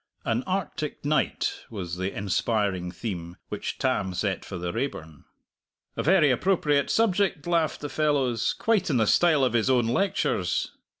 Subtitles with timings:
[0.25, 5.25] "An Arctic Night" was the inspiring theme which Tam set for the Raeburn.
[5.95, 10.71] "A very appropriate subject!" laughed the fellows; "quite in the style of his own lectures."